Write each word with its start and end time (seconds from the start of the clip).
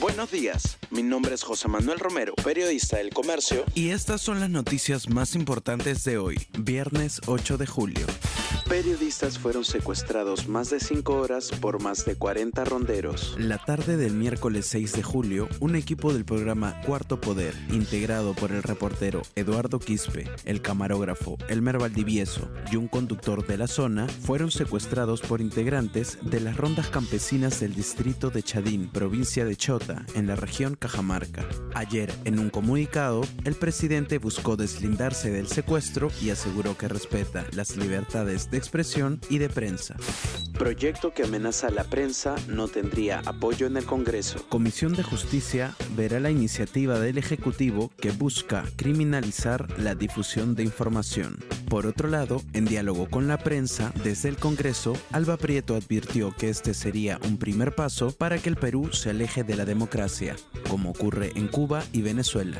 Buenos 0.00 0.30
días, 0.30 0.78
mi 0.90 1.02
nombre 1.02 1.34
es 1.34 1.42
José 1.42 1.68
Manuel 1.68 1.98
Romero, 1.98 2.34
periodista 2.42 2.96
del 2.96 3.10
Comercio. 3.10 3.64
Y 3.74 3.90
estas 3.90 4.22
son 4.22 4.40
las 4.40 4.48
noticias 4.48 5.10
más 5.10 5.34
importantes 5.34 6.02
de 6.04 6.16
hoy, 6.16 6.38
viernes 6.58 7.20
8 7.26 7.58
de 7.58 7.66
julio. 7.66 8.06
Periodistas 8.68 9.38
fueron 9.38 9.64
secuestrados 9.64 10.48
más 10.48 10.70
de 10.70 10.80
5 10.80 11.12
horas 11.12 11.50
por 11.60 11.82
más 11.82 12.06
de 12.06 12.16
40 12.16 12.64
ronderos. 12.64 13.34
La 13.38 13.58
tarde 13.58 13.98
del 13.98 14.14
miércoles 14.14 14.66
6 14.66 14.92
de 14.92 15.02
julio, 15.02 15.46
un 15.60 15.76
equipo 15.76 16.14
del 16.14 16.24
programa 16.24 16.80
Cuarto 16.86 17.20
Poder, 17.20 17.54
integrado 17.70 18.32
por 18.32 18.50
el 18.50 18.62
reportero 18.62 19.20
Eduardo 19.34 19.78
Quispe, 19.78 20.30
el 20.46 20.62
camarógrafo 20.62 21.36
Elmer 21.48 21.78
Valdivieso 21.78 22.50
y 22.70 22.76
un 22.76 22.88
conductor 22.88 23.46
de 23.46 23.58
la 23.58 23.66
zona, 23.66 24.08
fueron 24.08 24.50
secuestrados 24.50 25.20
por 25.20 25.42
integrantes 25.42 26.16
de 26.22 26.40
las 26.40 26.56
rondas 26.56 26.88
campesinas 26.88 27.60
del 27.60 27.74
distrito 27.74 28.30
de 28.30 28.42
Chadín, 28.42 28.88
provincia 28.90 29.44
de 29.44 29.54
Chota, 29.54 29.81
en 30.14 30.26
la 30.26 30.36
región 30.36 30.76
Cajamarca. 30.76 31.44
Ayer, 31.74 32.12
en 32.24 32.38
un 32.38 32.50
comunicado, 32.50 33.22
el 33.44 33.54
presidente 33.54 34.18
buscó 34.18 34.56
deslindarse 34.56 35.30
del 35.30 35.48
secuestro 35.48 36.10
y 36.20 36.30
aseguró 36.30 36.76
que 36.76 36.88
respeta 36.88 37.44
las 37.52 37.76
libertades 37.76 38.50
de 38.50 38.58
expresión 38.58 39.20
y 39.28 39.38
de 39.38 39.48
prensa. 39.48 39.96
Proyecto 40.58 41.12
que 41.12 41.24
amenaza 41.24 41.68
a 41.68 41.70
la 41.70 41.84
prensa 41.84 42.36
no 42.48 42.68
tendría 42.68 43.20
apoyo 43.26 43.66
en 43.66 43.76
el 43.76 43.84
Congreso. 43.84 44.46
Comisión 44.48 44.94
de 44.94 45.02
Justicia 45.02 45.74
verá 45.96 46.20
la 46.20 46.30
iniciativa 46.30 47.00
del 47.00 47.18
Ejecutivo 47.18 47.90
que 48.00 48.10
busca 48.10 48.64
criminalizar 48.76 49.66
la 49.78 49.94
difusión 49.94 50.54
de 50.54 50.62
información. 50.62 51.38
Por 51.72 51.86
otro 51.86 52.06
lado, 52.10 52.42
en 52.52 52.66
diálogo 52.66 53.08
con 53.08 53.28
la 53.28 53.38
prensa, 53.38 53.94
desde 54.04 54.28
el 54.28 54.36
Congreso, 54.36 54.92
Alba 55.10 55.38
Prieto 55.38 55.74
advirtió 55.74 56.36
que 56.36 56.50
este 56.50 56.74
sería 56.74 57.18
un 57.24 57.38
primer 57.38 57.74
paso 57.74 58.10
para 58.10 58.36
que 58.36 58.50
el 58.50 58.56
Perú 58.56 58.90
se 58.92 59.08
aleje 59.08 59.42
de 59.42 59.56
la 59.56 59.64
democracia, 59.64 60.36
como 60.72 60.88
ocurre 60.88 61.32
en 61.34 61.48
Cuba 61.48 61.84
y 61.92 62.00
Venezuela. 62.00 62.56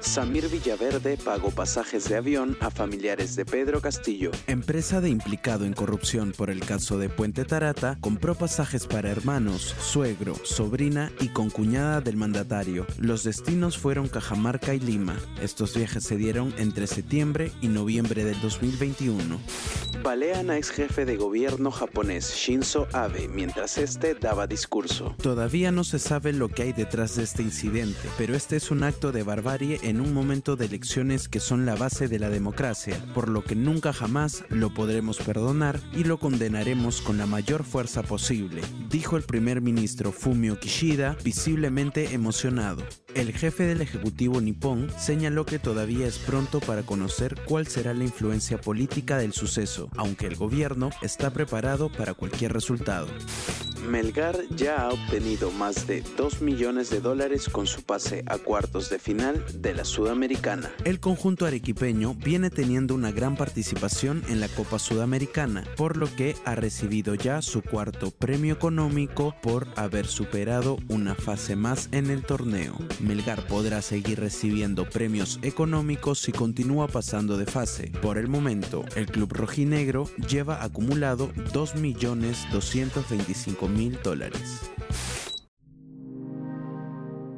Samir 0.00 0.48
Villaverde 0.48 1.16
pagó 1.16 1.52
pasajes 1.52 2.08
de 2.08 2.16
avión 2.16 2.56
a 2.58 2.68
familiares 2.68 3.36
de 3.36 3.44
Pedro 3.44 3.80
Castillo. 3.80 4.32
Empresa 4.48 5.00
de 5.00 5.08
implicado 5.08 5.64
en 5.64 5.72
corrupción 5.72 6.32
por 6.36 6.50
el 6.50 6.66
caso 6.66 6.98
de 6.98 7.08
Puente 7.08 7.44
Tarata, 7.44 7.96
compró 8.00 8.34
pasajes 8.34 8.88
para 8.88 9.08
hermanos, 9.08 9.76
suegro, 9.78 10.34
sobrina 10.42 11.12
y 11.20 11.28
concuñada 11.28 12.00
del 12.00 12.16
mandatario. 12.16 12.88
Los 12.98 13.22
destinos 13.22 13.78
fueron 13.78 14.08
Cajamarca 14.08 14.74
y 14.74 14.80
Lima. 14.80 15.16
Estos 15.40 15.76
viajes 15.76 16.02
se 16.02 16.16
dieron 16.16 16.52
entre 16.58 16.88
septiembre 16.88 17.52
y 17.60 17.68
noviembre 17.68 18.24
del 18.24 18.40
2021. 18.40 19.38
Balean 20.02 20.50
a 20.50 20.58
ex 20.58 20.70
jefe 20.70 21.04
de 21.04 21.16
gobierno 21.16 21.70
japonés 21.70 22.34
Shinzo 22.34 22.88
Abe 22.92 23.28
mientras 23.28 23.78
este 23.78 24.14
daba 24.14 24.46
discurso. 24.48 25.14
Todavía 25.22 25.70
no 25.70 25.84
se 25.84 25.98
sabe 25.98 26.32
lo 26.32 26.48
que 26.48 26.64
hay 26.64 26.72
detrás 26.72 27.16
de 27.16 27.22
este 27.22 27.43
incidente, 27.44 28.08
pero 28.18 28.34
este 28.34 28.56
es 28.56 28.70
un 28.70 28.82
acto 28.82 29.12
de 29.12 29.22
barbarie 29.22 29.78
en 29.82 30.00
un 30.00 30.12
momento 30.12 30.56
de 30.56 30.66
elecciones 30.66 31.28
que 31.28 31.40
son 31.40 31.66
la 31.66 31.76
base 31.76 32.08
de 32.08 32.18
la 32.18 32.30
democracia, 32.30 32.98
por 33.14 33.28
lo 33.28 33.44
que 33.44 33.54
nunca 33.54 33.92
jamás 33.92 34.44
lo 34.48 34.74
podremos 34.74 35.18
perdonar 35.18 35.78
y 35.94 36.04
lo 36.04 36.18
condenaremos 36.18 37.00
con 37.00 37.18
la 37.18 37.26
mayor 37.26 37.64
fuerza 37.64 38.02
posible, 38.02 38.62
dijo 38.90 39.16
el 39.16 39.22
primer 39.22 39.60
ministro 39.60 40.10
Fumio 40.10 40.58
Kishida, 40.58 41.16
visiblemente 41.22 42.14
emocionado. 42.14 42.82
El 43.14 43.32
jefe 43.32 43.64
del 43.64 43.80
Ejecutivo 43.80 44.40
nipón 44.40 44.90
señaló 44.98 45.46
que 45.46 45.58
todavía 45.58 46.06
es 46.06 46.18
pronto 46.18 46.60
para 46.60 46.82
conocer 46.82 47.36
cuál 47.44 47.66
será 47.66 47.94
la 47.94 48.04
influencia 48.04 48.60
política 48.60 49.18
del 49.18 49.32
suceso, 49.32 49.88
aunque 49.96 50.26
el 50.26 50.36
gobierno 50.36 50.90
está 51.02 51.32
preparado 51.32 51.90
para 51.92 52.14
cualquier 52.14 52.52
resultado. 52.52 53.06
Melgar 53.88 54.36
ya 54.56 54.82
ha 54.82 54.88
obtenido 54.88 55.50
más 55.50 55.86
de 55.86 56.02
2 56.16 56.40
millones 56.40 56.88
de 56.90 57.00
dólares 57.00 57.48
con 57.48 57.66
su 57.66 57.82
pase 57.82 58.22
a 58.26 58.38
cuartos 58.38 58.88
de 58.88 58.98
final 58.98 59.44
de 59.60 59.74
la 59.74 59.84
Sudamericana. 59.84 60.70
El 60.84 61.00
conjunto 61.00 61.44
arequipeño 61.44 62.14
viene 62.14 62.48
teniendo 62.50 62.94
una 62.94 63.12
gran 63.12 63.36
participación 63.36 64.22
en 64.28 64.40
la 64.40 64.48
Copa 64.48 64.78
Sudamericana, 64.78 65.64
por 65.76 65.98
lo 65.98 66.06
que 66.16 66.34
ha 66.44 66.54
recibido 66.54 67.14
ya 67.14 67.42
su 67.42 67.60
cuarto 67.62 68.10
premio 68.10 68.54
económico 68.54 69.34
por 69.42 69.66
haber 69.76 70.06
superado 70.06 70.78
una 70.88 71.14
fase 71.14 71.54
más 71.54 71.90
en 71.92 72.08
el 72.10 72.22
torneo. 72.22 72.78
Melgar 73.00 73.46
podrá 73.46 73.82
seguir 73.82 74.20
recibiendo 74.20 74.88
premios 74.88 75.38
económicos 75.42 76.20
si 76.20 76.32
continúa 76.32 76.88
pasando 76.88 77.36
de 77.36 77.44
fase. 77.46 77.92
Por 78.00 78.16
el 78.16 78.28
momento, 78.28 78.86
el 78.96 79.04
club 79.06 79.30
rojinegro 79.32 80.08
lleva 80.28 80.64
acumulado 80.64 81.30
2.225.000 81.52 83.73
mil 83.74 83.98
dólares. 84.02 84.70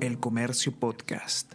El 0.00 0.18
Comercio 0.18 0.72
Podcast. 0.72 1.52